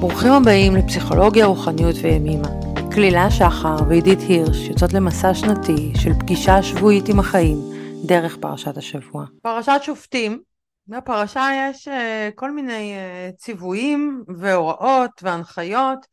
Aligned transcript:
ברוכים 0.00 0.32
הבאים 0.32 0.76
לפסיכולוגיה, 0.76 1.46
רוחניות 1.46 1.96
וימימה. 2.02 2.48
כלילה 2.94 3.30
שחר 3.30 3.76
ועידית 3.88 4.18
הירש 4.28 4.56
יוצאות 4.68 4.92
למסע 4.92 5.34
שנתי 5.34 5.92
של 6.02 6.10
פגישה 6.20 6.62
שבועית 6.62 7.08
עם 7.08 7.18
החיים 7.18 7.58
דרך 8.06 8.36
פרשת 8.40 8.76
השבוע. 8.76 9.24
פרשת 9.42 9.80
שופטים, 9.82 10.42
בפרשה 10.88 11.48
יש 11.70 11.88
uh, 11.88 11.90
כל 12.34 12.50
מיני 12.50 12.94
uh, 12.94 13.36
ציוויים 13.36 14.24
והוראות 14.38 15.10
והנחיות 15.22 16.06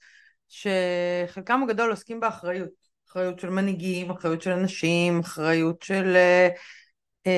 שחלקם 0.47 1.63
הגדול 1.63 1.89
עוסקים 1.89 2.19
באחריות. 2.19 2.69
אחריות 3.09 3.39
של 3.39 3.49
מנהיגים, 3.49 4.11
אחריות 4.11 4.41
של 4.41 4.51
אנשים, 4.51 5.19
אחריות 5.19 5.81
של... 5.81 6.17
Uh, 7.27 7.29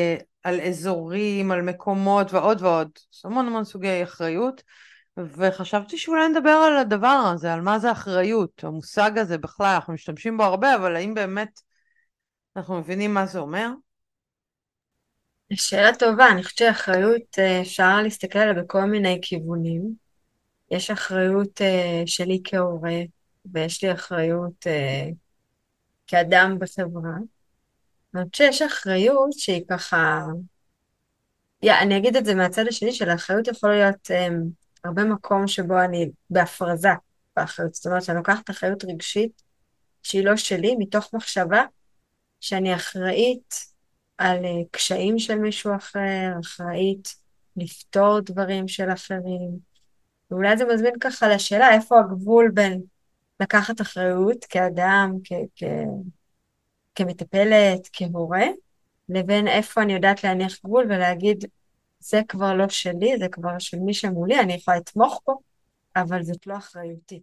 על 0.44 0.62
אזורים, 0.62 1.52
על 1.52 1.62
מקומות 1.62 2.34
ועוד 2.34 2.62
ועוד. 2.62 2.90
המון 3.26 3.48
המון 3.48 3.64
סוגי 3.64 4.04
אחריות. 4.04 4.64
וחשבתי 5.38 5.98
שאולי 5.98 6.30
נדבר 6.30 6.50
על 6.50 6.78
הדבר 6.78 7.32
הזה, 7.34 7.54
על 7.54 7.62
מה 7.62 7.80
זה 7.80 7.92
אחריות, 7.92 8.64
המושג 8.64 9.18
הזה 9.18 9.38
בכלל, 9.38 9.74
אנחנו 9.76 9.94
משתמשים 9.94 10.38
בו 10.38 10.44
הרבה, 10.44 10.76
אבל 10.76 10.96
האם 10.96 11.14
באמת 11.14 11.62
אנחנו 12.56 12.78
מבינים 12.78 13.14
מה 13.14 13.26
זה 13.26 13.40
אומר? 13.40 13.70
שאלה 15.54 15.96
טובה, 15.96 16.28
אני 16.32 16.44
חושבת 16.44 16.58
שאחריות, 16.58 17.40
אה, 17.40 17.62
אפשר 17.62 18.02
להסתכל 18.04 18.40
עליה 18.40 18.64
בכל 18.64 18.86
מיני 18.86 19.20
כיוונים. 19.22 19.96
יש 20.72 20.92
אחריות 20.92 21.62
אה, 21.62 22.04
שלי 22.06 22.42
כהורה, 22.44 23.00
ויש 23.54 23.84
לי 23.84 23.94
אחריות 23.94 24.68
אה, 24.68 25.06
כאדם 26.08 26.58
בחברה. 26.60 27.12
אני 28.16 28.30
חושבת 28.32 28.34
שיש 28.34 28.62
אחריות 28.62 29.34
שהיא 29.34 29.64
ככה... 29.70 30.22
Yeah, 31.66 31.82
אני 31.82 31.98
אגיד 31.98 32.16
את 32.16 32.26
זה 32.26 32.36
מהצד 32.36 32.68
השני, 32.68 32.92
של 32.94 33.10
האחריות 33.10 33.48
יכול 33.48 33.70
להיות 33.70 34.12
הרבה 34.84 35.04
מקום 35.04 35.48
שבו 35.48 35.82
אני 35.82 36.10
בהפרזה 36.30 36.90
באחריות. 37.36 37.74
זאת 37.74 37.86
אומרת, 37.86 38.04
שאני 38.04 38.18
לוקחת 38.18 38.50
אחריות 38.50 38.84
רגשית 38.86 39.42
שהיא 40.04 40.26
לא 40.26 40.36
שלי, 40.36 40.76
מתוך 40.80 41.14
מחשבה 41.14 41.64
שאני 42.42 42.76
אחראית 42.76 43.56
על 44.18 44.46
אה, 44.46 44.62
קשיים 44.72 45.20
של 45.20 45.36
מישהו 45.36 45.76
אחר, 45.76 46.32
אחראית 46.42 47.16
לפתור 47.58 48.20
דברים 48.20 48.68
של 48.68 48.92
אחרים. 48.94 49.60
ואולי 50.32 50.58
זה 50.58 50.66
מזמין 50.66 50.94
ככה 51.02 51.28
לשאלה 51.28 51.74
איפה 51.74 52.00
הגבול 52.00 52.52
בין 52.54 52.82
לקחת 53.40 53.82
אחריות 53.82 54.46
כאדם, 54.46 55.12
כ- 55.24 55.34
כ- 55.56 55.64
כמטפלת, 56.96 57.90
כהורה, 57.94 58.46
לבין 59.10 59.48
איפה 59.48 59.82
אני 59.82 59.94
יודעת 59.94 60.24
להניח 60.24 60.54
גבול 60.66 60.86
ולהגיד, 60.86 61.46
זה 62.00 62.22
כבר 62.28 62.54
לא 62.54 62.70
שלי, 62.70 63.18
זה 63.20 63.28
כבר 63.32 63.60
של 63.60 63.80
מי 63.80 63.94
שמולי, 63.94 64.40
אני 64.40 64.54
יכולה 64.54 64.78
לתמוך 64.78 65.22
בו, 65.28 65.40
אבל 65.96 66.24
זאת 66.24 66.48
לא 66.48 66.58
אחריותי. 66.58 67.22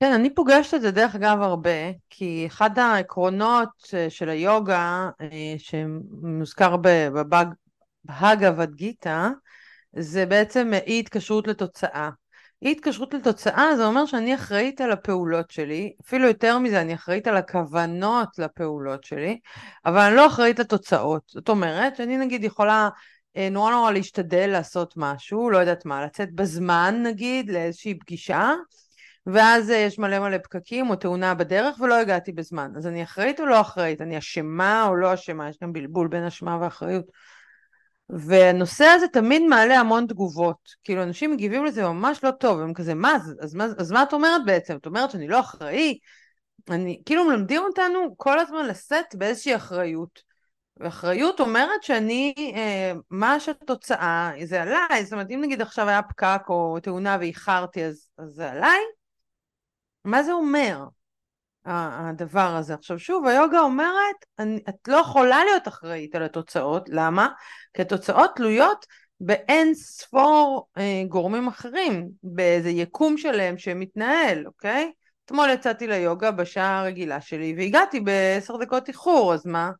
כן, 0.00 0.12
אני 0.12 0.34
פוגשת 0.34 0.74
את 0.74 0.80
זה 0.80 0.90
דרך 0.90 1.14
אגב 1.14 1.38
הרבה, 1.40 1.70
כי 2.10 2.46
אחד 2.46 2.78
העקרונות 2.78 3.68
אה, 3.94 4.10
של 4.10 4.28
היוגה, 4.28 5.10
אה, 5.20 5.54
שמוזכר 5.58 6.76
בהגה 6.76 8.52
ודגיתא, 8.58 9.28
זה 9.96 10.26
בעצם 10.26 10.70
אי 10.86 11.00
התקשרות 11.00 11.46
לתוצאה. 11.46 12.10
אי 12.64 12.72
התקשרות 12.72 13.14
לתוצאה 13.14 13.76
זה 13.76 13.86
אומר 13.86 14.06
שאני 14.06 14.34
אחראית 14.34 14.80
על 14.80 14.92
הפעולות 14.92 15.50
שלי, 15.50 15.92
אפילו 16.06 16.28
יותר 16.28 16.58
מזה, 16.58 16.80
אני 16.80 16.94
אחראית 16.94 17.26
על 17.26 17.36
הכוונות 17.36 18.28
לפעולות 18.38 19.04
שלי, 19.04 19.38
אבל 19.86 20.00
אני 20.00 20.16
לא 20.16 20.26
אחראית 20.26 20.58
לתוצאות. 20.58 21.22
זאת 21.26 21.48
אומרת 21.48 21.96
שאני 21.96 22.16
נגיד 22.16 22.44
יכולה 22.44 22.88
אה, 23.36 23.48
נורא 23.50 23.70
נורא 23.70 23.90
להשתדל 23.90 24.46
לעשות 24.46 24.94
משהו, 24.96 25.50
לא 25.50 25.58
יודעת 25.58 25.86
מה, 25.86 26.04
לצאת 26.04 26.32
בזמן 26.32 27.02
נגיד 27.02 27.50
לאיזושהי 27.50 27.98
פגישה, 27.98 28.52
ואז 29.26 29.70
אה, 29.70 29.76
יש 29.76 29.98
מלא 29.98 30.18
מלא 30.18 30.38
פקקים 30.38 30.90
או 30.90 30.96
תאונה 30.96 31.34
בדרך 31.34 31.80
ולא 31.80 31.94
הגעתי 31.94 32.32
בזמן. 32.32 32.72
אז 32.76 32.86
אני 32.86 33.02
אחראית 33.02 33.40
או 33.40 33.46
לא 33.46 33.60
אחראית? 33.60 34.00
אני 34.00 34.18
אשמה 34.18 34.86
או 34.86 34.96
לא 34.96 35.14
אשמה? 35.14 35.48
יש 35.48 35.56
גם 35.62 35.72
בלבול 35.72 36.08
בין 36.08 36.24
אשמה 36.24 36.58
ואחריות. 36.60 37.04
והנושא 38.08 38.84
הזה 38.84 39.08
תמיד 39.08 39.42
מעלה 39.42 39.80
המון 39.80 40.06
תגובות. 40.06 40.70
כאילו, 40.84 41.02
אנשים 41.02 41.30
מגיבים 41.32 41.64
לזה 41.64 41.82
ממש 41.82 42.24
לא 42.24 42.30
טוב, 42.30 42.60
הם 42.60 42.74
כזה, 42.74 42.94
מה, 42.94 43.14
אז, 43.14 43.34
אז, 43.40 43.56
אז, 43.60 43.74
אז 43.78 43.92
מה 43.92 44.02
את 44.02 44.12
אומרת 44.12 44.42
בעצם? 44.46 44.76
את 44.76 44.86
אומרת 44.86 45.10
שאני 45.10 45.28
לא 45.28 45.40
אחראי? 45.40 45.98
אני, 46.70 47.02
כאילו, 47.06 47.24
מלמדים 47.24 47.62
אותנו 47.62 48.14
כל 48.16 48.38
הזמן 48.38 48.66
לשאת 48.66 49.14
באיזושהי 49.14 49.56
אחריות. 49.56 50.34
ואחריות 50.76 51.40
אומרת 51.40 51.82
שאני, 51.82 52.34
אה, 52.56 52.92
מה 53.10 53.40
שהתוצאה, 53.40 54.32
זה 54.44 54.62
עליי, 54.62 55.04
זאת 55.04 55.12
אומרת, 55.12 55.30
אם 55.30 55.40
נגיד 55.42 55.60
עכשיו 55.60 55.88
היה 55.88 56.02
פקק 56.02 56.42
או 56.48 56.80
תאונה 56.82 57.16
ואיחרתי, 57.20 57.84
אז, 57.84 58.08
אז 58.18 58.28
זה 58.28 58.50
עליי? 58.50 58.80
מה 60.04 60.22
זה 60.22 60.32
אומר? 60.32 60.84
הדבר 61.66 62.56
הזה. 62.56 62.74
עכשיו 62.74 62.98
שוב, 62.98 63.26
היוגה 63.26 63.60
אומרת, 63.60 64.16
אני, 64.38 64.60
את 64.68 64.88
לא 64.88 64.96
יכולה 64.96 65.44
להיות 65.44 65.68
אחראית 65.68 66.14
על 66.14 66.22
התוצאות, 66.22 66.88
למה? 66.88 67.28
כי 67.74 67.82
התוצאות 67.82 68.30
תלויות 68.36 68.86
באין 69.20 69.74
ספור 69.74 70.68
אה, 70.78 71.02
גורמים 71.08 71.48
אחרים, 71.48 72.08
באיזה 72.22 72.70
יקום 72.70 73.16
שלהם 73.18 73.58
שמתנהל, 73.58 74.46
אוקיי? 74.46 74.92
אתמול 75.24 75.50
יצאתי 75.50 75.86
ליוגה 75.86 76.30
בשעה 76.30 76.80
הרגילה 76.80 77.20
שלי 77.20 77.54
והגעתי 77.58 78.00
בעשר 78.00 78.56
דקות 78.56 78.88
איחור, 78.88 79.34
אז 79.34 79.46
מה? 79.46 79.70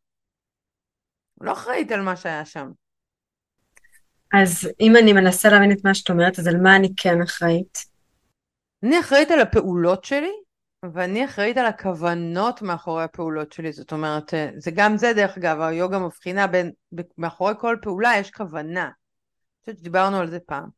לא 1.41 1.53
אחראית 1.53 1.93
על 1.93 2.01
מה 2.01 2.17
שהיה 2.17 2.45
שם. 2.45 2.71
אז 4.35 4.69
אם 4.81 4.97
אני 4.97 5.13
מנסה 5.13 5.49
להבין 5.49 5.73
את 5.73 5.85
מה 5.85 5.95
שאת 5.95 6.11
אומרת, 6.11 6.39
אז 6.39 6.47
על 6.47 6.57
מה 6.57 6.77
אני 6.77 6.89
כן 6.97 7.23
אחראית? 7.23 7.79
אני 8.83 9.01
אחראית 9.01 9.31
על 9.31 9.41
הפעולות 9.41 10.05
שלי, 10.05 10.33
ואני 10.93 11.25
אחראית 11.25 11.57
על 11.57 11.67
הכוונות 11.67 12.63
מאחורי 12.63 13.05
הפעולות 13.05 13.53
שלי, 13.53 13.73
זאת 13.73 13.93
אומרת, 13.93 14.35
אה, 14.35 14.51
זה 14.57 14.71
גם 14.71 14.97
זה 14.97 15.13
דרך 15.13 15.37
אגב, 15.37 15.61
היוגה 15.61 15.99
מבחינה 15.99 16.47
בין, 16.47 16.71
מאחורי 17.19 17.55
כל 17.59 17.77
פעולה 17.83 18.13
יש 18.19 18.31
כוונה. 18.31 18.83
אני 18.85 18.91
חושבת 19.61 19.79
שדיברנו 19.79 20.17
על 20.17 20.31
זה 20.31 20.39
פעם. 20.47 20.69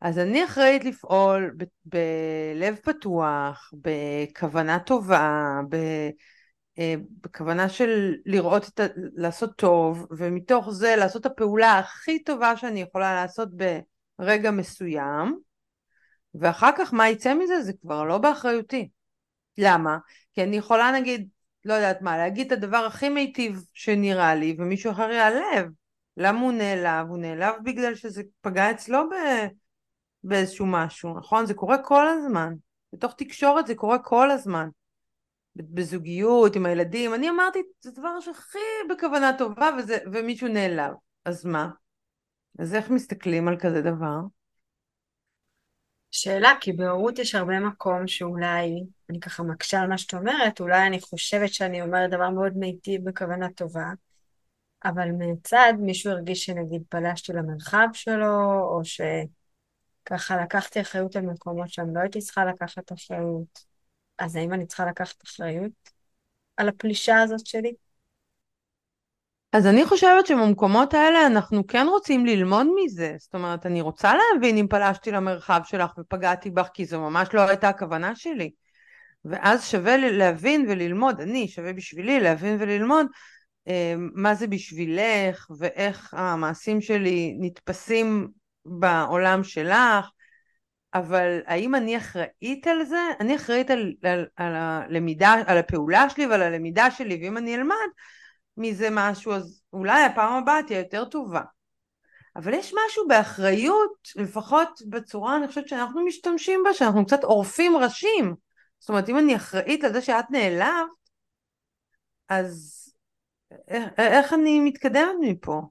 אז 0.00 0.18
אני 0.18 0.44
אחראית 0.44 0.84
לפעול 0.84 1.54
ב- 1.56 1.64
בלב 1.84 2.76
פתוח, 2.82 3.72
בכוונה 3.82 4.78
טובה, 4.78 5.60
ב- 5.68 6.10
אה, 6.78 6.94
בכוונה 7.22 7.68
של 7.68 8.14
לראות 8.26 8.68
את 8.68 8.80
ה... 8.80 8.86
לעשות 8.96 9.56
טוב, 9.56 10.06
ומתוך 10.10 10.70
זה 10.70 10.96
לעשות 10.96 11.26
את 11.26 11.32
הפעולה 11.32 11.78
הכי 11.78 12.24
טובה 12.24 12.56
שאני 12.56 12.82
יכולה 12.82 13.14
לעשות 13.14 13.48
ברגע 14.18 14.50
מסוים, 14.50 15.38
ואחר 16.34 16.70
כך 16.78 16.94
מה 16.94 17.08
יצא 17.08 17.34
מזה 17.34 17.62
זה 17.62 17.72
כבר 17.82 18.04
לא 18.04 18.18
באחריותי. 18.18 18.88
למה? 19.58 19.98
כי 20.32 20.42
אני 20.42 20.56
יכולה 20.56 20.90
נגיד, 20.92 21.28
לא 21.64 21.74
יודעת 21.74 22.02
מה, 22.02 22.16
להגיד 22.16 22.46
את 22.46 22.58
הדבר 22.58 22.76
הכי 22.76 23.08
מיטיב 23.08 23.64
שנראה 23.72 24.34
לי, 24.34 24.56
ומישהו 24.58 24.92
אחר 24.92 25.10
ייעלב. 25.10 25.66
למה 26.16 26.40
הוא 26.40 26.52
נעלב? 26.52 27.08
הוא 27.08 27.18
נעלב 27.18 27.54
בגלל 27.64 27.94
שזה 27.94 28.22
פגע 28.40 28.70
אצלו 28.70 28.98
ב... 29.08 29.14
באיזשהו 30.24 30.66
משהו, 30.66 31.18
נכון? 31.18 31.46
זה 31.46 31.54
קורה 31.54 31.78
כל 31.78 32.08
הזמן. 32.08 32.54
בתוך 32.92 33.14
תקשורת 33.16 33.66
זה 33.66 33.74
קורה 33.74 33.98
כל 33.98 34.30
הזמן. 34.30 34.68
בזוגיות, 35.56 36.56
עם 36.56 36.66
הילדים. 36.66 37.14
אני 37.14 37.30
אמרתי, 37.30 37.62
זה 37.80 37.90
דבר 37.90 38.20
שהכי 38.20 38.58
בכוונה 38.90 39.32
טובה, 39.38 39.70
וזה, 39.78 39.98
ומישהו 40.12 40.48
נעלב. 40.48 40.92
אז 41.24 41.44
מה? 41.44 41.68
אז 42.58 42.74
איך 42.74 42.90
מסתכלים 42.90 43.48
על 43.48 43.56
כזה 43.60 43.82
דבר? 43.82 44.18
שאלה, 46.16 46.52
כי 46.60 46.72
בהורות 46.72 47.18
יש 47.18 47.34
הרבה 47.34 47.60
מקום 47.60 48.08
שאולי, 48.08 48.84
אני 49.10 49.20
ככה 49.20 49.42
מקשה 49.42 49.80
על 49.80 49.88
מה 49.88 49.98
שאת 49.98 50.14
אומרת, 50.14 50.60
אולי 50.60 50.86
אני 50.86 51.00
חושבת 51.00 51.54
שאני 51.54 51.82
אומרת 51.82 52.10
דבר 52.10 52.30
מאוד 52.30 52.56
מיטיב 52.56 53.04
בכוונה 53.04 53.50
טובה, 53.50 53.90
אבל 54.84 55.08
מצד 55.18 55.72
מישהו 55.78 56.12
הרגיש 56.12 56.44
שנגיד 56.44 56.82
פלשתי 56.88 57.32
למרחב 57.32 57.88
שלו, 57.92 58.60
או 58.62 58.80
שככה 58.84 60.42
לקחתי 60.42 60.80
אחריות 60.80 61.16
על 61.16 61.22
מקומות 61.22 61.68
שאני 61.68 61.94
לא 61.94 62.00
הייתי 62.00 62.20
צריכה 62.20 62.44
לקחת 62.44 62.92
אחריות. 62.92 63.64
אז 64.18 64.36
האם 64.36 64.52
אני 64.52 64.66
צריכה 64.66 64.86
לקחת 64.86 65.24
אחריות 65.24 65.72
על 66.56 66.68
הפלישה 66.68 67.20
הזאת 67.22 67.46
שלי? 67.46 67.72
אז 69.56 69.66
אני 69.66 69.84
חושבת 69.84 70.26
שבמקומות 70.26 70.94
האלה 70.94 71.26
אנחנו 71.26 71.66
כן 71.66 71.86
רוצים 71.90 72.26
ללמוד 72.26 72.66
מזה. 72.76 73.14
זאת 73.18 73.34
אומרת, 73.34 73.66
אני 73.66 73.80
רוצה 73.80 74.12
להבין 74.14 74.56
אם 74.56 74.66
פלשתי 74.70 75.10
למרחב 75.10 75.60
שלך 75.64 75.98
ופגעתי 75.98 76.50
בך, 76.50 76.68
כי 76.74 76.84
זו 76.84 77.00
ממש 77.00 77.28
לא 77.34 77.40
הייתה 77.40 77.68
הכוונה 77.68 78.16
שלי. 78.16 78.50
ואז 79.24 79.66
שווה 79.68 79.96
להבין 79.96 80.66
וללמוד, 80.68 81.20
אני, 81.20 81.48
שווה 81.48 81.72
בשבילי 81.72 82.20
להבין 82.20 82.56
וללמוד 82.60 83.06
אה, 83.68 83.94
מה 83.98 84.34
זה 84.34 84.46
בשבילך 84.46 85.46
ואיך 85.58 86.14
המעשים 86.14 86.80
שלי 86.80 87.36
נתפסים 87.40 88.28
בעולם 88.66 89.44
שלך, 89.44 90.10
אבל 90.94 91.40
האם 91.46 91.74
אני 91.74 91.96
אחראית 91.96 92.66
על 92.66 92.84
זה? 92.84 93.00
אני 93.20 93.36
אחראית 93.36 93.70
על, 93.70 93.92
על, 94.02 94.26
על 94.36 94.52
הלמידה, 94.56 95.34
על 95.46 95.58
הפעולה 95.58 96.10
שלי 96.10 96.26
ועל 96.26 96.42
הלמידה 96.42 96.90
שלי, 96.90 97.18
ואם 97.22 97.36
אני 97.36 97.54
אלמד, 97.54 97.88
מזה 98.56 98.88
משהו, 98.90 99.32
אז 99.32 99.62
אולי 99.72 100.04
הפעם 100.04 100.42
הבאה 100.42 100.62
תהיה 100.66 100.78
יותר 100.78 101.04
טובה. 101.04 101.40
אבל 102.36 102.54
יש 102.54 102.66
משהו 102.86 103.08
באחריות, 103.08 104.08
לפחות 104.16 104.82
בצורה, 104.88 105.36
אני 105.36 105.48
חושבת 105.48 105.68
שאנחנו 105.68 106.04
משתמשים 106.04 106.60
בה, 106.64 106.74
שאנחנו 106.74 107.06
קצת 107.06 107.24
עורפים 107.24 107.76
ראשים. 107.76 108.34
זאת 108.78 108.88
אומרת, 108.88 109.08
אם 109.08 109.18
אני 109.18 109.36
אחראית 109.36 109.84
על 109.84 109.92
זה 109.92 110.02
שאת 110.02 110.30
נעלבת, 110.30 110.86
אז 112.28 112.82
איך, 113.68 113.84
איך 113.98 114.32
אני 114.32 114.60
מתקדמת 114.60 115.14
מפה? 115.20 115.62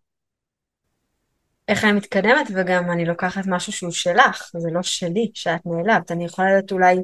איך 1.67 1.83
אני 1.83 1.91
מתקדמת, 1.91 2.47
וגם 2.55 2.91
אני 2.91 3.05
לוקחת 3.05 3.43
משהו 3.47 3.73
שהוא 3.73 3.91
שלך, 3.91 4.51
זה 4.57 4.69
לא 4.71 4.83
שלי, 4.83 5.31
שאת 5.33 5.61
נעלבת. 5.65 6.11
אני 6.11 6.25
יכולה 6.25 6.47
להיות 6.47 6.71
אולי 6.71 6.95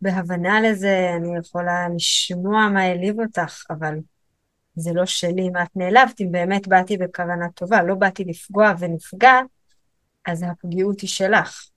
בהבנה 0.00 0.60
לזה, 0.60 1.10
אני 1.16 1.38
יכולה 1.38 1.86
לשמוע 1.96 2.68
מה 2.68 2.82
העליב 2.82 3.20
אותך, 3.20 3.64
אבל 3.70 3.94
זה 4.76 4.90
לא 4.94 5.06
שלי 5.06 5.48
אם 5.48 5.56
את 5.56 5.76
נעלבת, 5.76 6.20
אם 6.20 6.32
באמת 6.32 6.68
באתי 6.68 6.96
בכוונה 6.96 7.50
טובה, 7.54 7.82
לא 7.82 7.94
באתי 7.94 8.24
לפגוע 8.24 8.72
ונפגעת, 8.78 9.46
אז 10.26 10.44
הפגיעות 10.50 11.00
היא 11.00 11.10
שלך. 11.10 11.68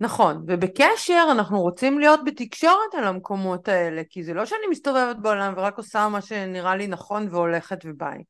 נכון, 0.00 0.44
ובקשר 0.46 1.28
אנחנו 1.32 1.60
רוצים 1.60 1.98
להיות 1.98 2.20
בתקשורת 2.24 2.94
על 2.98 3.04
המקומות 3.04 3.68
האלה, 3.68 4.02
כי 4.10 4.24
זה 4.24 4.34
לא 4.34 4.46
שאני 4.46 4.66
מסתובבת 4.70 5.16
בעולם 5.16 5.54
ורק 5.56 5.78
עושה 5.78 6.08
מה 6.08 6.20
שנראה 6.20 6.76
לי 6.76 6.86
נכון 6.86 7.28
והולכת 7.30 7.78
וביי. 7.84 8.22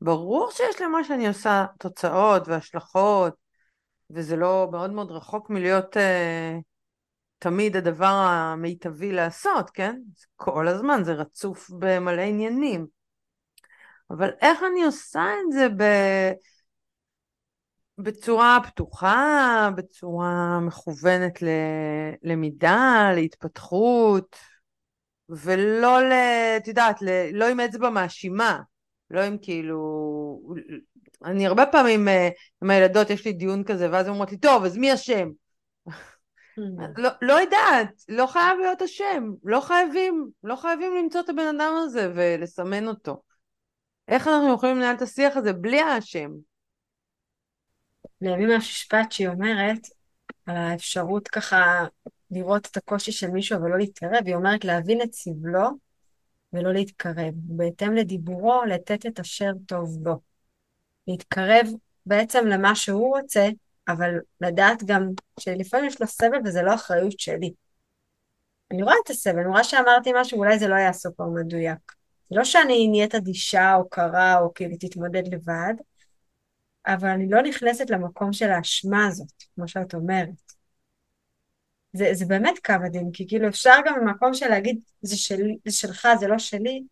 ברור 0.00 0.50
שיש 0.50 0.80
למה 0.80 1.04
שאני 1.04 1.28
עושה 1.28 1.64
תוצאות 1.78 2.48
והשלכות, 2.48 3.34
וזה 4.10 4.36
לא 4.36 4.68
מאוד 4.72 4.90
מאוד 4.90 5.10
רחוק 5.10 5.50
מלהיות 5.50 5.96
אה, 5.96 6.58
תמיד 7.44 7.76
הדבר 7.76 8.06
המיטבי 8.06 9.12
לעשות, 9.12 9.70
כן? 9.70 10.00
כל 10.36 10.68
הזמן, 10.68 11.04
זה 11.04 11.12
רצוף 11.12 11.70
במלא 11.70 12.20
עניינים. 12.22 12.86
אבל 14.10 14.30
איך 14.40 14.60
אני 14.72 14.84
עושה 14.84 15.22
את 15.22 15.52
זה 15.52 15.68
ב... 15.76 15.82
בצורה 17.98 18.58
פתוחה, 18.66 19.68
בצורה 19.76 20.60
מכוונת 20.60 21.42
ללמידה, 22.22 23.10
להתפתחות, 23.14 24.36
ולא 25.28 26.02
ל... 26.02 26.12
את 26.56 26.68
יודעת, 26.68 27.02
ל... 27.02 27.08
לא 27.32 27.48
עם 27.48 27.60
אצבע 27.60 27.90
מאשימה, 27.90 28.60
לא 29.10 29.20
עם 29.20 29.36
כאילו... 29.42 30.54
אני 31.24 31.46
הרבה 31.46 31.66
פעמים 31.66 32.08
אה, 32.08 32.28
עם 32.62 32.70
הילדות, 32.70 33.10
יש 33.10 33.24
לי 33.26 33.32
דיון 33.32 33.64
כזה, 33.64 33.88
ואז 33.92 34.06
הן 34.06 34.12
אומרות 34.12 34.30
לי, 34.30 34.38
טוב, 34.38 34.64
אז 34.64 34.76
מי 34.76 34.94
אשם? 34.94 35.43
Hmm. 36.58 36.82
לא, 36.96 37.10
לא 37.22 37.32
יודעת, 37.32 38.02
לא 38.08 38.26
חייב 38.26 38.58
להיות 38.58 38.82
אשם, 38.82 39.30
לא 39.44 39.60
חייבים, 39.60 40.30
לא 40.44 40.56
חייבים 40.56 40.94
למצוא 40.96 41.20
את 41.20 41.28
הבן 41.28 41.56
אדם 41.56 41.72
הזה 41.84 42.12
ולסמן 42.14 42.88
אותו. 42.88 43.22
איך 44.08 44.28
אנחנו 44.28 44.54
יכולים 44.54 44.76
לנהל 44.76 44.96
את 44.96 45.02
השיח 45.02 45.36
הזה 45.36 45.52
בלי 45.52 45.80
האשם? 45.80 46.30
לימים 48.20 48.50
המשפט 48.50 49.12
שהיא 49.12 49.28
אומרת, 49.28 49.80
על 50.46 50.56
האפשרות 50.56 51.28
ככה 51.28 51.86
לראות 52.30 52.66
את 52.66 52.76
הקושי 52.76 53.12
של 53.12 53.30
מישהו 53.30 53.58
אבל 53.58 53.70
לא 53.70 53.78
להתקרב, 53.78 54.26
היא 54.26 54.34
אומרת 54.34 54.64
להבין 54.64 55.02
את 55.02 55.12
סבלו 55.12 55.68
ולא 56.52 56.72
להתקרב. 56.72 57.34
בהתאם 57.34 57.94
לדיבורו, 57.94 58.64
לתת 58.64 59.06
את 59.06 59.20
אשר 59.20 59.50
טוב 59.66 59.98
בו. 60.02 60.20
להתקרב 61.08 61.66
בעצם 62.06 62.46
למה 62.46 62.74
שהוא 62.74 63.16
רוצה, 63.16 63.48
אבל 63.88 64.14
לדעת 64.40 64.84
גם 64.84 65.08
שלפעמים 65.40 65.86
יש 65.86 66.00
לו 66.00 66.06
סבל 66.06 66.38
וזה 66.44 66.62
לא 66.62 66.74
אחריות 66.74 67.20
שלי. 67.20 67.52
אני 68.70 68.82
רואה 68.82 68.94
את 69.04 69.10
הסבל, 69.10 69.38
אני 69.38 69.48
רואה 69.48 69.64
שאמרתי 69.64 70.10
משהו, 70.16 70.38
אולי 70.38 70.58
זה 70.58 70.68
לא 70.68 70.74
יהיה 70.74 70.88
הסופר 70.88 71.24
מדויק. 71.24 71.92
זה 72.30 72.36
לא 72.36 72.44
שאני 72.44 72.88
נהיית 72.88 73.14
אדישה 73.14 73.74
או 73.74 73.88
קרה 73.88 74.38
או 74.38 74.54
כאילו 74.54 74.76
תתמודד 74.80 75.34
לבד, 75.34 75.74
אבל 76.86 77.08
אני 77.08 77.28
לא 77.28 77.42
נכנסת 77.42 77.90
למקום 77.90 78.32
של 78.32 78.50
האשמה 78.50 79.06
הזאת, 79.06 79.42
כמו 79.54 79.68
שאת 79.68 79.94
אומרת. 79.94 80.54
זה, 81.92 82.08
זה 82.12 82.26
באמת 82.26 82.54
קו 82.64 82.74
הדין, 82.86 83.10
כי 83.12 83.28
כאילו 83.28 83.48
אפשר 83.48 83.74
גם 83.86 83.94
במקום 84.00 84.34
של 84.34 84.48
להגיד, 84.48 84.80
זה, 85.02 85.16
שלי, 85.16 85.56
זה 85.64 85.72
שלך, 85.72 86.08
זה 86.20 86.26
לא 86.28 86.38
שלי, 86.38 86.82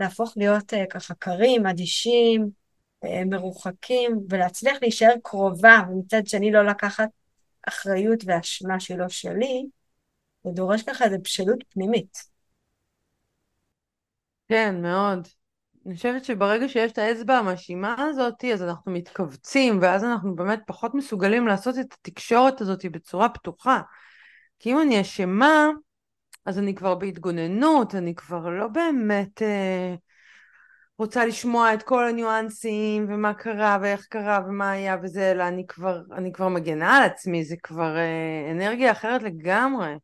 להפוך 0.00 0.34
להיות 0.36 0.72
uh, 0.72 0.76
ככה 0.90 1.14
קרים, 1.14 1.66
אדישים, 1.66 2.50
מרוחקים, 3.26 4.20
ולהצליח 4.30 4.78
להישאר 4.82 5.14
קרובה, 5.22 5.78
ומצד 5.90 6.26
שני 6.26 6.52
לא 6.52 6.62
לקחת 6.62 7.08
אחריות 7.68 8.22
ואשמה 8.26 8.80
שהיא 8.80 8.98
לא 8.98 9.08
שלי, 9.08 9.66
זה 10.44 10.50
דורש 10.50 10.82
ככה 10.82 11.04
איזו 11.04 11.16
בשלות 11.22 11.64
פנימית. 11.68 12.18
כן, 14.48 14.82
מאוד. 14.82 15.28
אני 15.86 15.94
חושבת 15.94 16.24
שברגע 16.24 16.68
שיש 16.68 16.92
את 16.92 16.98
האצבע 16.98 17.34
המאשימה 17.38 17.94
הזאת, 17.98 18.44
אז 18.44 18.62
אנחנו 18.62 18.92
מתכווצים, 18.92 19.78
ואז 19.82 20.04
אנחנו 20.04 20.34
באמת 20.36 20.60
פחות 20.66 20.94
מסוגלים 20.94 21.46
לעשות 21.46 21.78
את 21.78 21.92
התקשורת 21.92 22.60
הזאת 22.60 22.86
בצורה 22.86 23.28
פתוחה. 23.28 23.80
כי 24.58 24.72
אם 24.72 24.80
אני 24.80 25.00
אשמה, 25.00 25.68
אז 26.44 26.58
אני 26.58 26.74
כבר 26.74 26.94
בהתגוננות, 26.94 27.94
אני 27.94 28.14
כבר 28.14 28.48
לא 28.48 28.68
באמת 28.68 29.42
אה, 29.42 29.94
רוצה 31.02 31.26
לשמוע 31.26 31.74
את 31.74 31.82
כל 31.82 32.08
הניואנסים, 32.08 33.06
ומה 33.08 33.34
קרה, 33.34 33.78
ואיך 33.82 34.06
קרה, 34.06 34.40
ומה 34.46 34.70
היה 34.70 34.96
וזה, 35.02 35.30
אלא 35.30 35.48
אני 35.48 35.66
כבר, 35.66 36.00
אני 36.12 36.32
כבר 36.32 36.48
מגנה 36.48 36.96
על 36.96 37.02
עצמי, 37.02 37.44
זה 37.44 37.56
כבר 37.62 37.96
אה, 37.96 38.50
אנרגיה 38.50 38.92
אחרת 38.92 39.22
לגמרי. 39.22 39.94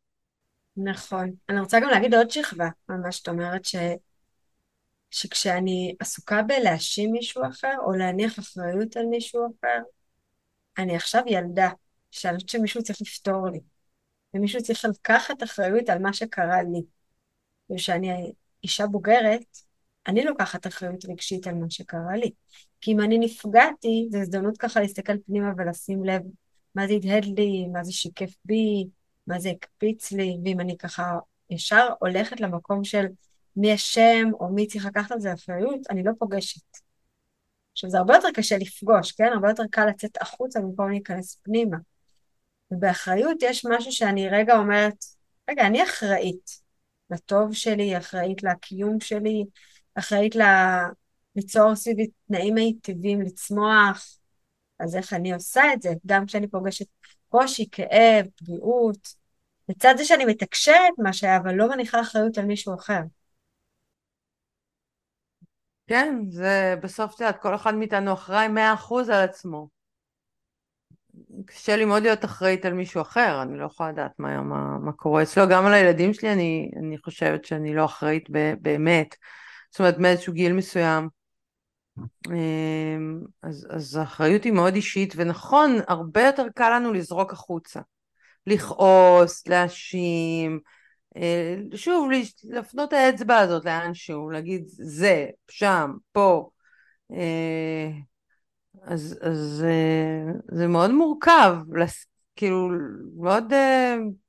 נכון. 0.76 1.30
אני 1.48 1.60
רוצה 1.60 1.80
גם 1.80 1.88
להגיד 1.88 2.14
עוד 2.14 2.30
שכבה 2.30 2.68
על 2.88 2.96
מה 2.96 3.12
שאת 3.12 3.28
אומרת, 3.28 3.64
ש... 3.64 3.76
שכשאני 5.10 5.94
עסוקה 6.00 6.42
בלהאשים 6.42 7.12
מישהו 7.12 7.42
אחר, 7.48 7.74
או 7.84 7.92
להניח 7.92 8.38
אחריות 8.38 8.96
על 8.96 9.06
מישהו 9.06 9.46
אחר, 9.46 9.78
אני 10.78 10.96
עכשיו 10.96 11.22
ילדה, 11.26 11.70
שאני 12.10 12.34
חושבת 12.34 12.48
שמישהו 12.48 12.82
צריך 12.82 12.98
לפתור 13.00 13.48
לי. 13.48 13.60
ומישהו 14.34 14.62
צריך 14.62 14.84
לקחת 14.84 15.42
אחריות 15.42 15.88
על 15.88 15.98
מה 15.98 16.12
שקרה 16.12 16.62
לי. 16.62 16.82
וכשאני 17.70 18.32
אישה 18.64 18.86
בוגרת, 18.86 19.67
אני 20.08 20.24
לוקחת 20.24 20.66
אחריות 20.66 21.04
רגשית 21.04 21.46
על 21.46 21.54
מה 21.54 21.70
שקרה 21.70 22.16
לי. 22.16 22.30
כי 22.80 22.92
אם 22.92 23.00
אני 23.00 23.18
נפגעתי, 23.18 24.08
זו 24.10 24.18
הזדמנות 24.18 24.58
ככה 24.58 24.80
להסתכל 24.80 25.18
פנימה 25.26 25.52
ולשים 25.56 26.04
לב 26.04 26.22
מה 26.74 26.86
זה 26.86 26.92
הדהד 26.94 27.24
לי, 27.24 27.66
מה 27.72 27.84
זה 27.84 27.92
שיקף 27.92 28.30
בי, 28.44 28.86
מה 29.26 29.40
זה 29.40 29.50
הקפיץ 29.50 30.12
לי, 30.12 30.38
ואם 30.44 30.60
אני 30.60 30.76
ככה 30.78 31.18
ישר 31.50 31.88
הולכת 31.98 32.40
למקום 32.40 32.84
של 32.84 33.06
מי 33.56 33.74
אשם 33.74 34.28
או 34.40 34.48
מי 34.48 34.66
צריך 34.66 34.86
לקחת 34.86 35.12
על 35.12 35.20
זה 35.20 35.32
אחריות, 35.32 35.80
אני 35.90 36.02
לא 36.02 36.12
פוגשת. 36.18 36.62
עכשיו, 37.72 37.90
זה 37.90 37.98
הרבה 37.98 38.14
יותר 38.14 38.28
קשה 38.34 38.58
לפגוש, 38.58 39.12
כן? 39.12 39.30
הרבה 39.34 39.48
יותר 39.48 39.62
קל 39.70 39.86
לצאת 39.86 40.22
החוצה 40.22 40.60
במקום 40.60 40.90
להיכנס 40.90 41.40
פנימה. 41.42 41.76
ובאחריות 42.70 43.36
יש 43.42 43.66
משהו 43.66 43.92
שאני 43.92 44.28
רגע 44.28 44.56
אומרת, 44.58 45.04
רגע, 45.50 45.66
אני 45.66 45.82
אחראית 45.82 46.50
לטוב 47.10 47.52
שלי, 47.52 47.98
אחראית 47.98 48.42
לקיום 48.42 49.00
שלי, 49.00 49.44
אחראית 49.98 50.36
ל... 50.36 50.42
ליצור 51.36 51.74
סביבי 51.74 52.06
תנאים 52.28 52.54
מיטיבים, 52.54 53.20
לצמוח, 53.20 54.18
אז 54.78 54.96
איך 54.96 55.12
אני 55.12 55.32
עושה 55.32 55.62
את 55.72 55.82
זה? 55.82 55.90
גם 56.06 56.26
כשאני 56.26 56.48
פוגשת 56.48 56.86
קושי, 57.28 57.68
כאב, 57.72 58.26
פגיעות, 58.36 59.14
לצד 59.68 59.94
זה 59.96 60.04
שאני 60.04 60.24
מתקשרת 60.24 60.98
מה 60.98 61.12
שהיה, 61.12 61.36
אבל 61.36 61.54
לא 61.54 61.68
מניחה 61.68 62.00
אחריות 62.00 62.38
על 62.38 62.44
מישהו 62.44 62.74
אחר. 62.74 63.00
כן, 65.86 66.14
זה 66.28 66.74
בסוף, 66.82 67.14
את 67.14 67.20
יודעת, 67.20 67.42
כל 67.42 67.54
אחד 67.54 67.74
מאיתנו 67.74 68.12
אחראי 68.12 68.48
מאה 68.48 68.74
אחוז 68.74 69.08
על 69.08 69.24
עצמו. 69.24 69.68
קשה 71.46 71.76
לי 71.76 71.84
מאוד 71.84 72.02
להיות 72.02 72.24
אחראית 72.24 72.64
על 72.64 72.72
מישהו 72.72 73.00
אחר, 73.02 73.42
אני 73.42 73.58
לא 73.58 73.66
יכולה 73.66 73.92
לדעת 73.92 74.12
מה, 74.18 74.42
מה, 74.42 74.78
מה 74.78 74.92
קורה 74.92 75.22
אצלו, 75.22 75.44
גם 75.50 75.66
על 75.66 75.74
הילדים 75.74 76.14
שלי 76.14 76.32
אני, 76.32 76.70
אני 76.76 76.98
חושבת 76.98 77.44
שאני 77.44 77.74
לא 77.74 77.84
אחראית 77.84 78.28
באמת, 78.60 79.16
זאת 79.70 79.80
אומרת 79.80 79.98
מאיזשהו 79.98 80.32
גיל 80.32 80.52
מסוים. 80.52 81.08
אמ, 82.30 83.20
אז, 83.42 83.66
אז 83.70 83.96
האחריות 83.96 84.44
היא 84.44 84.52
מאוד 84.52 84.74
אישית, 84.74 85.14
ונכון, 85.16 85.76
הרבה 85.88 86.22
יותר 86.22 86.46
קל 86.54 86.70
לנו 86.76 86.92
לזרוק 86.92 87.32
החוצה. 87.32 87.80
לכעוס, 88.46 89.48
להאשים, 89.48 90.60
אה, 91.16 91.56
שוב, 91.74 92.10
להפנות 92.44 92.92
האצבע 92.92 93.36
הזאת 93.38 93.64
לאנשהו, 93.64 94.30
להגיד 94.30 94.62
זה, 94.66 95.26
שם, 95.50 95.92
פה. 96.12 96.50
אה, 97.12 97.90
אז, 98.82 99.18
אז 99.22 99.64
אה, 99.68 100.32
זה 100.50 100.66
מאוד 100.66 100.90
מורכב, 100.90 101.56
לס... 101.72 102.06
כאילו, 102.36 102.68
מאוד, 103.16 103.52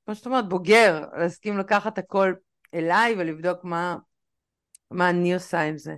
כמו 0.06 0.16
שאת 0.16 0.26
אומרת, 0.26 0.50
בוגר, 0.50 1.06
להסכים 1.18 1.58
לקחת 1.58 1.98
הכל 1.98 2.34
אליי 2.74 3.16
ולבדוק 3.18 3.64
מה, 3.64 3.96
מה 4.92 5.10
אני 5.10 5.34
עושה 5.34 5.62
עם 5.62 5.78
זה. 5.78 5.96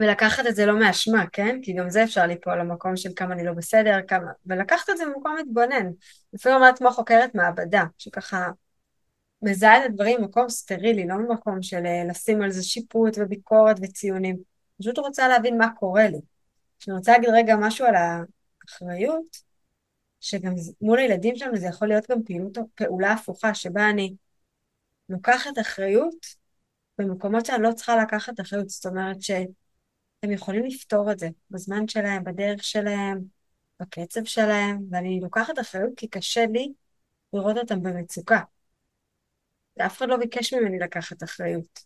ולקחת 0.00 0.46
את 0.46 0.56
זה 0.56 0.66
לא 0.66 0.78
מאשמה, 0.78 1.24
כן? 1.32 1.58
כי 1.62 1.72
גם 1.72 1.90
זה 1.90 2.04
אפשר 2.04 2.26
ליפול 2.26 2.60
למקום 2.60 2.96
של 2.96 3.10
כמה 3.16 3.34
אני 3.34 3.44
לא 3.44 3.52
בסדר, 3.52 3.98
כמה... 4.08 4.32
ולקחת 4.46 4.90
את 4.90 4.96
זה 4.96 5.04
במקום 5.06 5.36
מתבונן. 5.40 5.86
לפעמים 6.32 6.58
אומרת 6.58 6.78
כמו 6.78 6.90
חוקרת 6.90 7.34
מעבדה, 7.34 7.84
שככה 7.98 8.50
מזהה 9.42 9.78
את 9.78 9.90
הדברים 9.90 10.20
במקום 10.20 10.48
סטרילי, 10.48 11.06
לא 11.06 11.14
במקום 11.16 11.62
של 11.62 11.86
אה, 11.86 12.04
לשים 12.08 12.42
על 12.42 12.50
זה 12.50 12.62
שיפוט 12.62 13.14
וביקורת 13.18 13.76
וציונים. 13.82 14.36
פשוט 14.78 14.98
רוצה 14.98 15.28
להבין 15.28 15.58
מה 15.58 15.66
קורה 15.78 16.08
לי. 16.08 16.20
שאני 16.78 16.96
רוצה 16.96 17.12
להגיד 17.12 17.30
רגע 17.32 17.56
משהו 17.60 17.86
על 17.86 17.94
אחריות, 18.68 19.36
שגם 20.20 20.52
מול 20.80 20.98
הילדים 20.98 21.36
שלנו 21.36 21.56
זה 21.56 21.66
יכול 21.66 21.88
להיות 21.88 22.10
גם 22.10 22.22
פעילות, 22.22 22.58
פעולה 22.74 23.12
הפוכה, 23.12 23.54
שבה 23.54 23.90
אני 23.90 24.14
לוקחת 25.08 25.58
אחריות 25.60 26.39
במקומות 27.00 27.46
שאני 27.46 27.62
לא 27.62 27.72
צריכה 27.72 27.96
לקחת 27.96 28.40
אחריות. 28.40 28.68
זאת 28.68 28.86
אומרת 28.86 29.22
שהם 29.22 30.30
יכולים 30.30 30.64
לפתור 30.64 31.12
את 31.12 31.18
זה 31.18 31.28
בזמן 31.50 31.88
שלהם, 31.88 32.24
בדרך 32.24 32.64
שלהם, 32.64 33.20
בקצב 33.80 34.24
שלהם, 34.24 34.78
ואני 34.90 35.20
לוקחת 35.22 35.58
אחריות 35.58 35.90
כי 35.96 36.08
קשה 36.08 36.46
לי 36.46 36.72
לראות 37.32 37.56
אותם 37.56 37.82
במצוקה. 37.82 38.40
ואף 39.76 39.98
אחד 39.98 40.08
לא 40.08 40.16
ביקש 40.16 40.54
ממני 40.54 40.78
לקחת 40.78 41.22
אחריות. 41.22 41.80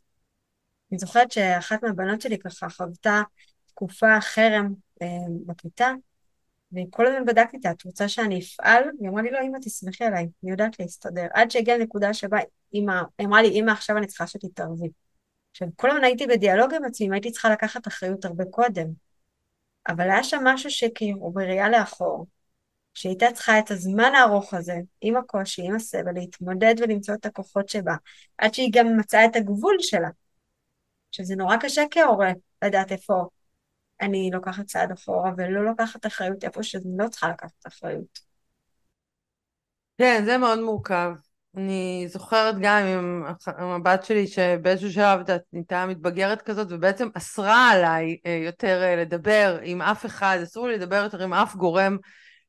אני 0.91 0.99
זוכרת 0.99 1.33
שאחת 1.33 1.83
מהבנות 1.83 2.21
שלי 2.21 2.39
ככה 2.39 2.69
חוותה 2.69 3.23
תקופה 3.67 4.21
חרם 4.21 4.75
אה, 5.03 5.07
בכיתה, 5.47 5.93
וכל 6.73 7.07
הזמן 7.07 7.25
בדקתי 7.25 7.57
איתה, 7.57 7.71
את 7.71 7.85
רוצה 7.85 8.09
שאני 8.09 8.41
אפעל? 8.41 8.85
היא 9.01 9.09
אמרה 9.09 9.23
לי, 9.23 9.31
לא, 9.31 9.39
אמא, 9.43 9.59
תסמכי 9.63 10.05
עליי, 10.05 10.29
אני 10.43 10.51
יודעת 10.51 10.81
להסתדר. 10.81 11.27
עד 11.35 11.51
שהגיעה 11.51 11.79
לנקודה 11.79 12.15
שבה 12.15 12.39
אמא, 12.75 13.03
אמרה 13.25 13.43
לי, 13.43 13.49
אמא, 13.61 13.71
עכשיו 13.71 13.97
אני 13.99 14.07
צריכה 14.07 14.27
שתתערבי. 14.27 14.89
עכשיו, 15.55 15.69
כל 15.77 15.91
הזמן 15.91 16.05
הייתי 16.05 16.27
בדיאלוג 16.27 16.75
עם 16.75 16.85
עצמי, 16.85 17.09
הייתי 17.13 17.31
צריכה 17.31 17.51
לקחת 17.51 17.89
אחריות 17.89 18.25
הרבה 18.25 18.45
קודם. 18.51 18.87
אבל 19.89 20.11
היה 20.11 20.25
שם 20.25 20.41
משהו 20.45 20.71
שכאילו, 20.71 21.31
בראייה 21.31 21.69
לאחור, 21.69 22.27
שהייתה 22.95 23.27
צריכה 23.35 23.59
את 23.59 23.71
הזמן 23.71 24.15
הארוך 24.15 24.55
הזה, 24.55 24.77
עם 25.01 25.17
הקושי, 25.17 25.63
עם 25.63 25.75
הסבל, 25.75 26.13
להתמודד 26.15 26.75
ולמצוא 26.79 27.15
את 27.15 27.27
הכוחות 27.27 27.69
שבה, 27.69 27.95
עד 28.39 28.55
שהיא 28.55 28.71
גם 28.73 28.97
מצאה 28.97 29.25
את 29.25 29.37
הגבול 29.37 29.77
שלה. 29.81 30.09
שזה 31.13 31.37
נורא 31.37 31.57
קשה 31.57 31.83
כהורה 31.91 32.33
לדעת 32.65 32.93
איפה 32.93 33.15
אני 34.01 34.31
לוקחת 34.33 34.67
צעד 34.67 34.93
אחורה 34.93 35.31
ולא 35.37 35.65
לוקחת 35.65 36.07
אחריות 36.07 36.45
איפה 36.45 36.63
שאני 36.63 36.97
לא 36.99 37.09
צריכה 37.09 37.29
לקחת 37.29 37.67
אחריות. 37.67 38.19
כן, 39.99 40.23
זה 40.25 40.39
מאוד 40.39 40.61
מורכב. 40.61 41.11
אני 41.57 42.07
זוכרת 42.09 42.55
גם 42.61 42.83
עם 43.59 43.69
הבת 43.69 44.05
שלי 44.05 44.27
שבאיזשהו 44.27 44.93
שלב 44.93 45.21
נהייתה 45.53 45.87
מתבגרת 45.87 46.43
כזאת 46.43 46.67
ובעצם 46.71 47.09
אסרה 47.15 47.71
עליי 47.71 48.17
אה, 48.27 48.41
יותר 48.45 48.83
אה, 48.83 48.97
לדבר 48.97 49.59
עם 49.63 49.83
אף 49.83 50.07
אחד, 50.07 50.39
אסור 50.43 50.69
לי 50.69 50.75
לדבר 50.75 51.03
יותר 51.03 51.23
עם 51.23 51.35
אף 51.35 51.55
גורם 51.55 51.97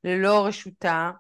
ללא 0.04 0.46
רשותה 0.46 1.12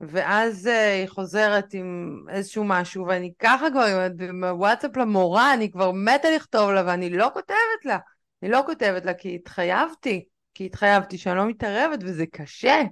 ואז 0.00 0.66
uh, 0.66 0.70
היא 0.70 1.08
חוזרת 1.08 1.74
עם 1.74 2.18
איזשהו 2.28 2.64
משהו, 2.64 3.06
ואני 3.06 3.32
ככה 3.38 3.70
כבר 3.70 4.06
עם 4.28 4.44
הוואטסאפ 4.44 4.96
למורה, 4.96 5.54
אני 5.54 5.70
כבר 5.70 5.92
מתה 5.92 6.30
לכתוב 6.36 6.70
לה, 6.70 6.82
ואני 6.86 7.10
לא 7.10 7.30
כותבת 7.34 7.84
לה. 7.84 7.98
אני 8.42 8.50
לא 8.50 8.62
כותבת 8.66 9.04
לה 9.04 9.14
כי 9.14 9.34
התחייבתי, 9.34 10.24
כי 10.54 10.66
התחייבתי 10.66 11.18
שאני 11.18 11.36
לא 11.36 11.46
מתערבת, 11.46 11.98
וזה 12.02 12.26
קשה. 12.26 12.82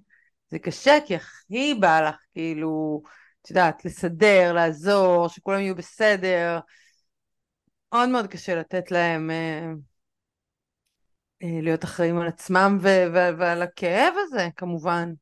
זה 0.51 0.59
קשה, 0.59 0.99
כי 1.07 1.15
הכי 1.15 1.75
בא 1.81 2.01
לך, 2.01 2.17
כאילו, 2.33 3.03
את 3.49 3.51
יודעת, 3.51 3.85
לסדר, 3.85 4.53
לעזור, 4.53 5.29
שכולם 5.29 5.61
יהיו 5.61 5.75
בסדר. 5.75 6.59
מאוד 7.93 8.09
מאוד 8.09 8.27
קשה 8.27 8.55
לתת 8.55 8.91
להם 8.91 9.31
אה, 9.31 9.73
אה, 11.43 11.61
להיות 11.63 11.85
אחראים 11.85 12.19
על 12.19 12.29
עצמם 12.29 12.79
ו- 12.83 13.07
ו- 13.15 13.39
ועל 13.39 13.63
הכאב 13.63 14.15
הזה, 14.19 14.49
כמובן. 14.57 15.13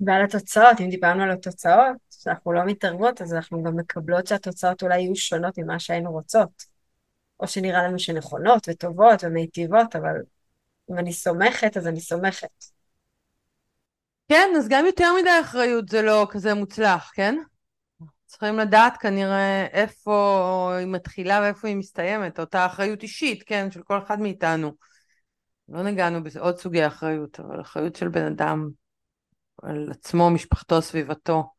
ועל 0.00 0.24
התוצאות, 0.24 0.80
אם 0.80 0.88
דיברנו 0.90 1.22
על 1.22 1.30
התוצאות, 1.30 1.96
שאנחנו 2.10 2.52
לא 2.52 2.64
מתערבות, 2.64 3.22
אז 3.22 3.34
אנחנו 3.34 3.62
גם 3.62 3.76
מקבלות 3.76 4.26
שהתוצאות 4.26 4.82
אולי 4.82 5.00
יהיו 5.00 5.16
שונות 5.16 5.58
ממה 5.58 5.78
שהיינו 5.78 6.12
רוצות. 6.12 6.64
או 7.40 7.48
שנראה 7.48 7.82
לנו 7.82 7.98
שנכונות 7.98 8.68
וטובות 8.68 9.24
ומיטיבות, 9.24 9.96
אבל 9.96 10.16
אם 10.90 10.98
אני 10.98 11.12
סומכת, 11.12 11.76
אז 11.76 11.86
אני 11.86 12.00
סומכת. 12.00 12.77
כן, 14.28 14.48
אז 14.58 14.68
גם 14.68 14.86
יותר 14.86 15.12
מדי 15.20 15.40
אחריות 15.40 15.88
זה 15.88 16.02
לא 16.02 16.26
כזה 16.30 16.54
מוצלח, 16.54 17.10
כן? 17.14 17.36
צריכים 18.26 18.58
לדעת 18.58 18.96
כנראה 18.96 19.66
איפה 19.66 20.72
היא 20.78 20.86
מתחילה 20.86 21.40
ואיפה 21.42 21.68
היא 21.68 21.76
מסתיימת, 21.76 22.40
אותה 22.40 22.66
אחריות 22.66 23.02
אישית, 23.02 23.42
כן, 23.46 23.70
של 23.70 23.82
כל 23.82 23.98
אחד 23.98 24.20
מאיתנו. 24.20 24.72
לא 25.68 25.82
נגענו 25.82 26.24
בעוד 26.24 26.58
סוגי 26.58 26.86
אחריות, 26.86 27.40
אבל 27.40 27.60
אחריות 27.60 27.96
של 27.96 28.08
בן 28.08 28.26
אדם 28.26 28.68
על 29.62 29.88
עצמו, 29.90 30.30
משפחתו, 30.30 30.82
סביבתו. 30.82 31.57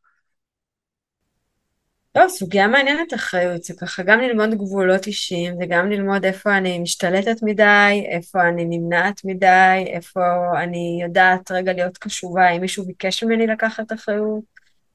לא, 2.16 2.28
סוגיה 2.30 2.68
מעניינת 2.68 3.14
אחריות, 3.14 3.64
זה 3.64 3.74
ככה 3.80 4.04
גם 4.04 4.20
ללמוד 4.20 4.50
גבולות 4.56 5.08
אישיים 5.08 5.56
וגם 5.60 5.90
ללמוד 5.90 6.26
איפה 6.26 6.58
אני 6.58 6.80
משתלטת 6.80 7.44
מדי, 7.44 8.06
איפה 8.12 8.48
אני 8.50 8.66
נמנעת 8.66 9.22
מדי, 9.26 9.84
איפה 9.88 10.22
אני 10.64 11.00
יודעת 11.04 11.52
רגע 11.52 11.74
להיות 11.74 11.98
קשובה 11.98 12.50
אם 12.50 12.62
מישהו 12.62 12.86
ביקש 12.86 13.24
ממני 13.24 13.48
לקחת 13.48 13.92
אחריות, 13.92 14.44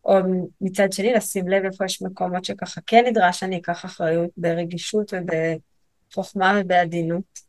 או 0.04 0.14
מצד 0.60 0.92
שני 0.92 1.12
לשים 1.12 1.48
לב 1.48 1.64
איפה 1.64 1.84
יש 1.84 2.02
מקומות 2.02 2.44
שככה 2.44 2.80
כן 2.86 3.04
נדרש 3.06 3.40
שאני 3.40 3.58
אקח 3.58 3.84
אחריות 3.84 4.30
ברגישות 4.36 5.12
ובחוכמה 5.12 6.60
ובעדינות. 6.60 7.44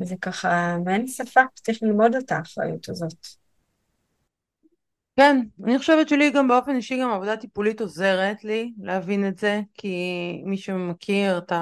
וזה 0.00 0.14
ככה, 0.20 0.76
ואין 0.86 1.06
שפה, 1.06 1.40
צריך 1.54 1.82
ללמוד 1.82 2.14
את 2.14 2.32
האחריות 2.32 2.88
הזאת. 2.88 3.41
כן, 5.16 5.40
אני 5.64 5.78
חושבת 5.78 6.08
שלי 6.08 6.30
גם 6.30 6.48
באופן 6.48 6.76
אישי 6.76 7.00
גם 7.00 7.10
עבודה 7.10 7.36
טיפולית 7.36 7.80
עוזרת 7.80 8.44
לי 8.44 8.72
להבין 8.78 9.28
את 9.28 9.38
זה, 9.38 9.60
כי 9.74 9.96
מי 10.44 10.56
שמכיר 10.56 11.38
את 11.38 11.52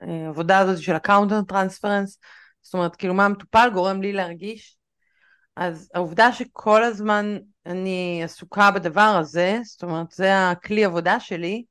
העבודה 0.00 0.58
הזאת 0.58 0.78
של 0.78 0.94
ה-counter 0.94 1.52
transference, 1.52 2.16
זאת 2.62 2.74
אומרת, 2.74 2.96
כאילו 2.96 3.14
מה 3.14 3.24
המטופל 3.24 3.70
גורם 3.72 4.02
לי 4.02 4.12
להרגיש, 4.12 4.76
אז 5.56 5.90
העובדה 5.94 6.32
שכל 6.32 6.84
הזמן 6.84 7.38
אני 7.66 8.20
עסוקה 8.24 8.70
בדבר 8.70 9.16
הזה, 9.20 9.58
זאת 9.64 9.82
אומרת, 9.82 10.10
זה 10.10 10.50
הכלי 10.50 10.84
עבודה 10.84 11.20
שלי, 11.20 11.64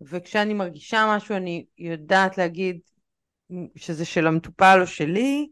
וכשאני 0.00 0.54
מרגישה 0.54 1.14
משהו 1.16 1.36
אני 1.36 1.64
יודעת 1.78 2.38
להגיד 2.38 2.78
שזה 3.76 4.04
של 4.04 4.26
המטופל 4.26 4.78
או 4.80 4.86
שלי, 4.86 5.48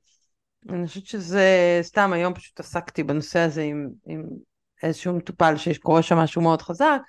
אני 0.69 0.87
חושבת 0.87 1.07
שזה, 1.07 1.79
סתם 1.83 2.13
היום 2.13 2.35
פשוט 2.35 2.61
עסקתי 2.61 3.03
בנושא 3.03 3.39
הזה 3.39 3.63
עם, 3.63 3.89
עם 4.07 4.23
איזשהו 4.83 5.17
מטופל 5.17 5.57
שקורה 5.57 6.03
שם 6.03 6.17
משהו 6.17 6.43
מאוד 6.43 6.63
חזק, 6.63 7.01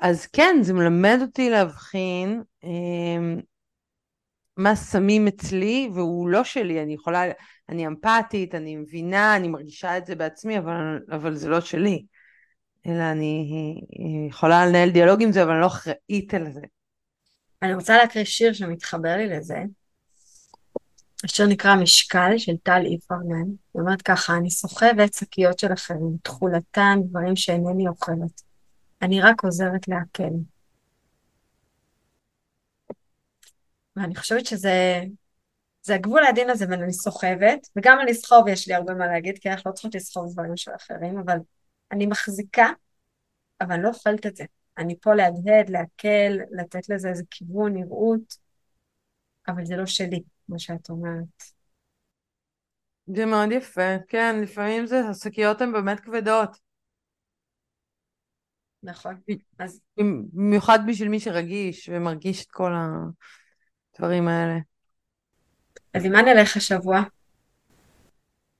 אז 0.00 0.26
כן, 0.26 0.56
זה 0.62 0.72
מלמד 0.72 1.18
אותי 1.22 1.50
להבחין 1.50 2.42
אה, 2.64 3.34
מה 4.56 4.76
שמים 4.76 5.26
אצלי 5.26 5.90
והוא 5.94 6.28
לא 6.28 6.44
שלי, 6.44 6.82
אני 6.82 6.94
יכולה, 6.94 7.24
אני 7.68 7.86
אמפתית, 7.86 8.54
אני 8.54 8.76
מבינה, 8.76 9.36
אני 9.36 9.48
מרגישה 9.48 9.98
את 9.98 10.06
זה 10.06 10.14
בעצמי, 10.14 10.58
אבל, 10.58 10.98
אבל 11.10 11.34
זה 11.34 11.48
לא 11.48 11.60
שלי. 11.60 12.04
אלא 12.86 13.02
אני 13.12 13.46
יכולה 14.28 14.66
לנהל 14.66 14.90
דיאלוג 14.90 15.22
עם 15.22 15.32
זה, 15.32 15.42
אבל 15.42 15.50
אני 15.50 15.60
לא 15.60 15.66
אחראית 15.66 16.34
על 16.34 16.50
זה. 16.52 16.60
אני 17.62 17.74
רוצה 17.74 17.96
להקריא 17.96 18.24
שיר 18.24 18.52
שמתחבר 18.52 19.16
לי 19.16 19.28
לזה. 19.28 19.58
השיר 21.24 21.46
נקרא 21.46 21.74
משקל 21.76 22.38
של 22.38 22.56
טל 22.62 22.82
איפרמן, 22.92 23.48
היא 23.74 23.80
אומרת 23.80 24.02
ככה, 24.02 24.36
אני 24.36 24.50
סוחבת 24.50 25.14
שקיות 25.14 25.58
של 25.58 25.72
אחרים, 25.72 26.16
תכולתן 26.22 26.98
דברים 27.08 27.36
שאינני 27.36 27.88
אוכלת. 27.88 28.42
אני 29.02 29.20
רק 29.20 29.44
עוזרת 29.44 29.88
להקל. 29.88 30.32
ואני 33.96 34.16
חושבת 34.16 34.46
שזה 34.46 35.00
זה 35.82 35.94
הגבול 35.94 36.24
העדין 36.24 36.50
הזה 36.50 36.66
בין 36.66 36.82
אני 36.82 36.92
סוחבת, 36.92 37.68
וגם 37.76 37.98
על 37.98 38.06
לסחוב 38.08 38.48
יש 38.48 38.68
לי 38.68 38.74
הרבה 38.74 38.94
מה 38.94 39.06
להגיד, 39.06 39.38
כי 39.38 39.50
אנחנו 39.50 39.70
לא 39.70 39.74
צריכות 39.74 39.94
לסחוב 39.94 40.32
דברים 40.32 40.56
של 40.56 40.70
אחרים, 40.76 41.18
אבל 41.18 41.38
אני 41.92 42.06
מחזיקה, 42.06 42.68
אבל 43.60 43.72
אני 43.72 43.82
לא 43.82 43.88
אוכלת 43.88 44.26
את 44.26 44.36
זה. 44.36 44.44
אני 44.78 44.96
פה 45.00 45.14
להדהד, 45.14 45.70
להקל, 45.70 46.38
לתת 46.50 46.88
לזה 46.88 47.08
איזה 47.08 47.22
כיוון, 47.30 47.74
נראות, 47.74 48.36
אבל 49.48 49.64
זה 49.64 49.76
לא 49.76 49.86
שלי. 49.86 50.33
מה 50.48 50.58
שאת 50.58 50.90
אומרת. 50.90 51.42
זה 53.06 53.26
מאוד 53.26 53.52
יפה, 53.52 53.98
כן, 54.08 54.40
לפעמים 54.42 54.86
זה, 54.86 55.00
השקיות 55.00 55.60
הן 55.60 55.72
באמת 55.72 56.00
כבדות. 56.00 56.56
נכון, 58.82 59.20
אז... 59.58 59.80
במיוחד 60.32 60.78
בשביל 60.86 61.08
מי 61.08 61.20
שרגיש 61.20 61.88
ומרגיש 61.92 62.44
את 62.44 62.50
כל 62.50 62.72
הדברים 62.74 64.28
האלה. 64.28 64.58
אז 65.94 66.04
עם 66.04 66.12
מה 66.12 66.22
נלך 66.22 66.56
השבוע? 66.56 67.00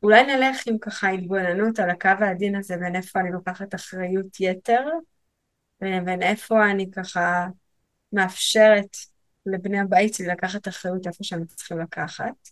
אולי 0.02 0.22
נלך 0.22 0.66
עם 0.66 0.78
ככה 0.78 1.08
התבוננות 1.08 1.78
על 1.78 1.90
הקו 1.90 2.08
העדין 2.20 2.56
הזה 2.56 2.76
בין 2.76 2.96
איפה 2.96 3.20
אני 3.20 3.30
לוקחת 3.32 3.74
אחריות 3.74 4.40
יתר, 4.40 4.82
ובין 5.82 6.22
איפה 6.22 6.70
אני 6.70 6.90
ככה 6.90 7.46
מאפשרת 8.12 8.96
לבני 9.46 9.80
הבית 9.80 10.14
שלי 10.14 10.26
לקחת 10.26 10.68
אחריות 10.68 11.06
איפה 11.06 11.24
שהם 11.24 11.44
צריכים 11.44 11.78
לקחת, 11.78 12.48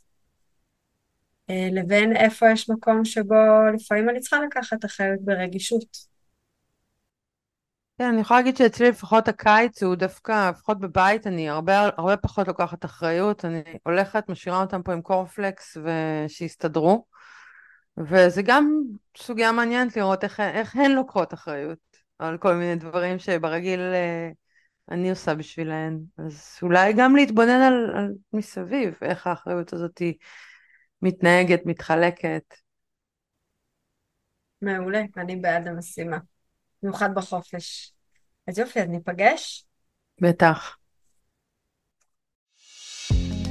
אה, 1.51 1.69
לבין 1.73 2.17
איפה 2.17 2.51
יש 2.51 2.71
מקום 2.71 3.05
שבו 3.05 3.35
לפעמים 3.75 4.09
אני 4.11 4.21
צריכה 4.21 4.41
לקחת 4.41 4.85
אחריות 4.85 5.21
ברגישות. 5.21 6.13
כן, 7.99 8.05
אני 8.05 8.21
יכולה 8.21 8.41
להגיד 8.41 8.57
שאצלי 8.57 8.89
לפחות 8.89 9.29
הקיץ 9.29 9.83
הוא 9.83 9.95
דווקא, 9.95 10.51
לפחות 10.51 10.81
בבית 10.81 11.27
אני 11.27 11.49
הרבה, 11.49 11.81
הרבה 11.81 12.17
פחות 12.17 12.49
לוקחת 12.49 12.85
אחריות, 12.85 13.45
אני 13.45 13.63
הולכת, 13.83 14.29
משאירה 14.29 14.61
אותם 14.61 14.83
פה 14.83 14.93
עם 14.93 15.03
קורנפלקס 15.03 15.77
ושיסתדרו. 15.77 17.05
וזה 17.99 18.43
גם 18.43 18.83
סוגיה 19.17 19.53
מעניינת 19.53 19.97
לראות 19.97 20.25
איך, 20.25 20.41
איך 20.41 20.77
הן 20.77 20.91
לוקחות 20.91 21.35
אחריות 21.35 21.79
על 22.19 22.39
כל 22.39 22.55
מיני 22.55 22.77
דברים 22.77 23.19
שברגיל 23.19 23.81
אה, 23.81 24.31
אני 24.91 25.11
עושה 25.11 25.35
בשבילהן. 25.35 26.01
אז 26.19 26.59
אולי 26.63 26.93
גם 26.93 27.17
להתבונן 27.17 27.61
על, 27.63 27.93
על 27.97 28.13
מסביב, 28.33 28.95
איך 29.03 29.27
האחריות 29.27 29.73
הזאת 29.73 29.99
היא 29.99 30.15
מתנהגת, 31.03 31.67
מתחלקת. 31.67 32.55
מעולה, 34.63 35.03
אני 35.17 35.37
בעד 35.37 35.69
המשימה, 35.69 36.19
במיוחד 36.83 37.15
בחופש. 37.15 37.93
אז 38.49 38.59
יופי, 38.59 38.81
אז 38.81 38.89
ניפגש? 38.89 39.65
בטח. 40.21 40.77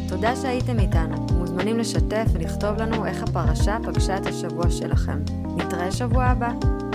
תודה 0.10 0.36
שהייתם 0.36 0.80
איתנו. 0.80 1.26
מוזמנים 1.40 1.78
לשתף 1.78 2.26
ולכתוב 2.34 2.78
לנו 2.78 3.06
איך 3.06 3.24
הפרשה 3.24 3.78
פגשה 3.86 4.18
את 4.18 4.26
השבוע 4.26 4.66
שלכם. 4.72 5.20
נתראה 5.58 5.92
שבוע 5.92 6.24
הבא. 6.26 6.91